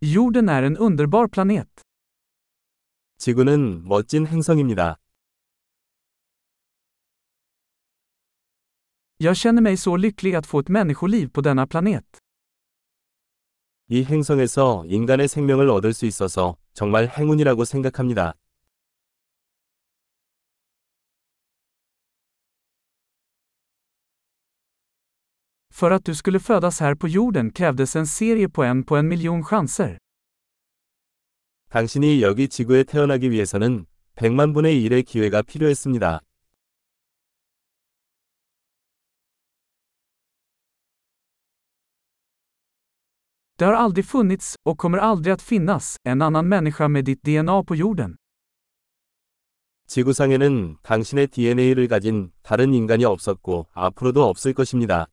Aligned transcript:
Jorden 0.00 0.48
är 0.48 0.62
en 0.62 0.76
underbar 0.76 1.28
planet. 1.28 1.68
지구는 3.18 3.82
멋진 3.84 4.26
행성입니다. 4.26 4.96
Jag 9.16 9.36
känner 9.36 9.62
mig 9.62 9.76
så 9.76 9.96
lycklig 9.96 10.34
att 10.34 10.46
få 10.46 10.58
ett 10.60 10.68
människoliv 10.68 11.30
på 11.30 11.40
denna 11.40 11.66
planet. 11.66 12.04
이 13.90 14.04
행성에서 14.04 14.84
인간의 14.86 15.26
생명을 15.28 15.68
얻을 15.70 15.92
수 15.92 16.06
있어서 16.06 16.56
정말 16.74 17.08
행운이라고 17.08 17.64
생각합니다. 17.64 18.34
För 25.77 25.91
att 25.91 26.05
du 26.05 26.15
skulle 26.15 26.39
födas 26.39 26.79
här 26.79 26.95
på 26.95 27.07
jorden 27.07 27.51
krävdes 27.51 27.95
en 27.95 28.07
serie 28.07 28.49
på 28.49 28.63
en 28.63 28.83
på 28.83 28.97
en 28.97 29.07
miljon 29.07 29.43
chanser. 29.43 29.97
당신이 31.69 32.21
여기 32.21 32.47
지구에 32.47 32.83
태어나기 32.83 33.31
위해서는 33.31 33.85
100만 34.15 34.53
분의 34.53 34.75
1의 34.81 35.05
기회가 35.05 35.41
필요했습니다. 35.41 36.19
Det 43.57 43.65
har 43.65 43.73
aldrig 43.73 44.05
funnits, 44.05 44.55
och 44.63 44.77
kommer 44.77 44.97
aldrig 44.97 45.33
att 45.33 45.41
finnas, 45.41 45.97
en 46.03 46.21
annan 46.21 46.47
människa 46.47 46.87
med 46.87 47.05
ditt 47.05 47.23
DNA 47.23 47.63
på 47.63 47.75
jorden. 47.75 48.15
지구상에는 49.87 50.77
당신의 50.83 51.27
DNA를 51.27 51.87
가진 51.87 52.31
다른 52.41 52.73
인간이 52.73 53.05
없었고 53.05 53.67
앞으로도 53.73 54.23
없을 54.23 54.53
것입니다. 54.53 55.07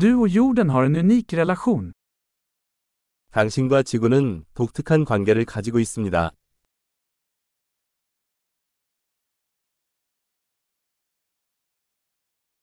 Du 0.00 0.14
och 0.14 0.28
jorden 0.28 0.70
har 0.70 0.84
en 0.84 0.96
unik 0.96 1.32
relation. 1.34 1.92
당신과 3.32 3.82
지구는 3.82 4.44
독특한 4.54 5.04
관계를 5.04 5.44
가지고 5.44 5.78
있습니다. 5.78 6.30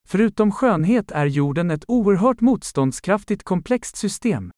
Förutom 0.04 0.52
skönhet 0.52 1.12
är 1.12 1.28
jorden 1.28 1.70
ett 1.70 1.86
oerhört 1.88 2.42
motståndskraftigt 2.42 3.44
komplext 3.46 3.98
system. 3.98 4.52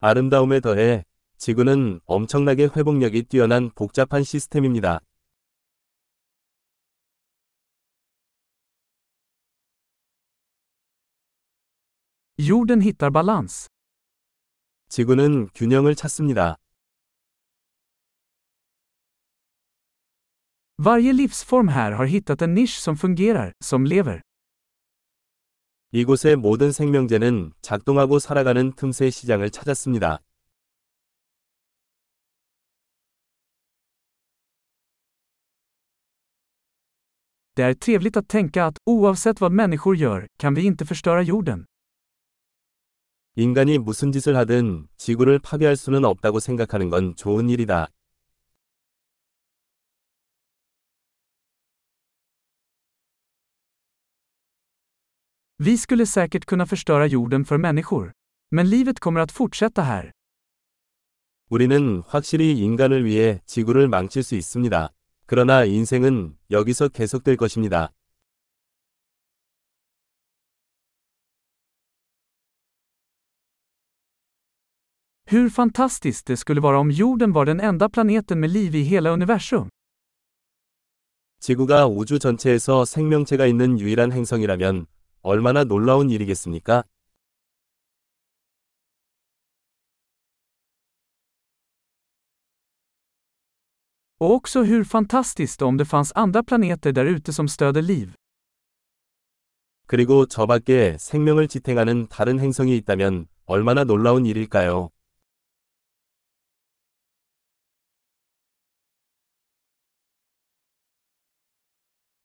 아름다움에 0.00 0.60
더해 0.60 1.04
지구는 1.36 2.00
엄청나게 2.06 2.70
회복력이 2.74 3.24
뛰어난 3.24 3.70
복잡한 3.74 4.22
시스템입니다. 4.24 5.00
Jorden 12.39 12.81
hittar 12.81 13.11
balans. 13.11 13.67
지구는 14.89 15.49
균형을 15.55 15.95
찾습니다. 15.95 16.55
Varje 20.77 21.11
livsform 21.11 21.69
här 21.69 21.91
har 21.97 22.05
hittat 22.05 22.41
en 22.41 22.53
nisch 22.53 22.79
som 22.79 22.95
fungerar, 22.95 23.53
som 23.63 23.85
lever. 23.85 24.21
이곳의 25.91 26.35
모든 26.35 26.71
생명체는 26.71 27.53
작동하고 27.61 28.19
살아가는 28.19 28.71
틈새 28.73 29.09
시장을 29.09 29.49
찾았습니다. 29.49 30.19
Det 37.55 37.63
är 37.63 37.73
trevligt 37.73 38.17
att 38.17 38.27
tänka 38.27 38.65
att, 38.65 38.77
oavsett 38.85 39.41
vad 39.41 39.51
människor 39.51 39.95
gör, 39.95 40.27
kan 40.37 40.53
vi 40.53 40.61
inte 40.65 40.85
förstöra 40.85 41.21
jorden. 41.21 41.65
인간이 43.34 43.78
무슨 43.78 44.12
짓을 44.12 44.36
하든 44.36 44.88
지구를 44.98 45.38
파괴할 45.38 45.74
수는 45.74 46.04
없다고 46.04 46.38
생각하는 46.38 46.90
건 46.90 47.16
좋은 47.16 47.48
일이다. 47.48 47.88
Vi 55.58 55.76
skulle 55.76 56.04
säkert 56.04 56.44
kunna 56.46 56.66
förstöra 56.66 57.06
jorden 57.06 57.44
för 57.44 57.56
människor. 57.56 58.12
Men 58.50 58.66
livet 58.66 59.00
kommer 59.00 59.20
att 59.22 59.32
fortsätta 59.32 59.82
här. 59.82 60.10
우리는 61.48 62.02
확실히 62.06 62.58
인간을 62.58 63.06
위해 63.06 63.40
지구를 63.46 63.88
망칠 63.88 64.22
수 64.22 64.34
있습니다. 64.34 64.90
그러나 65.26 65.64
인생은 65.64 66.36
여기서 66.50 66.88
계속될 66.88 67.36
것입니다. 67.36 67.92
Hur 75.32 75.48
fantastiskt 75.48 76.26
det 76.26 76.36
skulle 76.36 76.60
vara 76.60 76.78
om 76.78 76.90
jorden 76.90 77.32
var 77.32 77.44
den 77.44 77.60
enda 77.60 77.88
planeten 77.88 78.40
med 78.40 78.50
liv 78.50 78.74
i 78.74 78.82
hela 78.82 79.12
universum. 79.12 79.68
지구가 81.40 81.86
우주 81.86 82.18
전체에서 82.18 82.84
생명체가 82.84 83.46
있는 83.46 83.80
유일한 83.80 84.12
행성이라면 84.12 84.86
얼마나 85.22 85.64
놀라운 85.64 86.10
일이겠습니까? 86.10 86.84
Och 94.18 94.30
också 94.30 94.64
hur 94.64 94.84
fantastiskt 94.84 95.62
om 95.62 95.78
det 95.78 95.86
fanns 95.86 96.12
andra 96.14 96.42
planeter 96.42 96.92
där 96.92 97.06
ute 97.06 97.32
som 97.32 97.48
stöder 97.48 97.82
liv. 97.82 98.14
그리고 99.86 100.26
저 100.26 100.46
밖에 100.46 100.96
생명을 100.98 101.48
지탱하는 101.48 102.06
다른 102.08 102.38
행성이 102.38 102.76
있다면 102.76 103.26
얼마나 103.46 103.84
놀라운 103.84 104.26
일일까요? 104.26 104.91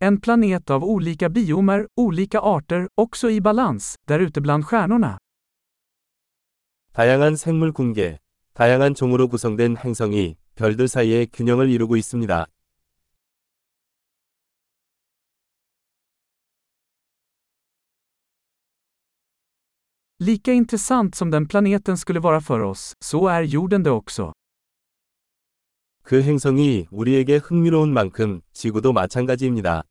En 0.05 0.21
planet 0.21 0.71
av 0.71 0.85
olika 0.85 1.29
biomer, 1.29 1.87
olika 1.97 2.41
arter, 2.41 2.89
också 2.95 3.31
i 3.31 3.41
balans, 3.41 3.95
där 4.09 4.21
ute 4.21 4.41
bland 4.41 4.65
stjärnorna. 4.65 5.19
다양한 6.93 7.37
생물 7.37 7.73
군계, 7.73 8.19
다양한 8.53 8.95
종으로 8.95 9.29
구성된 9.29 9.77
행성이 9.77 10.37
별들 10.57 10.89
사이에 10.89 11.27
균형을 11.27 11.71
이루고 11.71 11.97
있습니다. 11.97 12.47
Lika 20.19 20.53
intressant 20.53 21.15
som 21.15 21.31
den 21.31 21.49
planeten 21.49 21.97
skulle 21.97 22.21
vara 22.21 22.41
för 22.41 22.61
oss, 22.61 22.93
så 23.05 23.29
är 23.29 23.43
jorden 23.43 23.83
det 23.83 23.91
också. 23.91 24.33
그 26.08 26.24
행성이 26.24 26.88
우리에게 26.90 27.36
흥미로운 27.36 27.92
만큼 27.92 28.40
지구도 28.54 28.94
마찬가지입니다. 28.94 29.84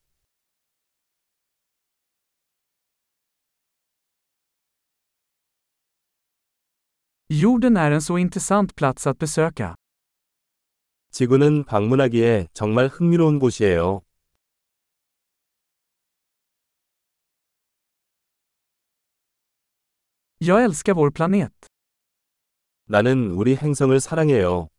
Jorden 7.28 7.76
är 7.76 7.92
en 7.92 8.00
så 8.00 8.16
intressant 8.16 8.74
plats 8.74 9.06
att 9.06 9.18
besöka. 9.18 9.74
지구는 11.10 11.64
방문하기에 11.64 12.48
정말 12.54 12.88
흥미로운 12.88 13.38
곳이에요. 13.38 14.00
Jag 20.40 20.62
älskar 20.62 20.94
vår 20.94 21.10
planet. 21.10 21.52
나는 22.86 23.32
우리 23.32 23.54
행성을 23.54 24.00
사랑해요. 24.00 24.70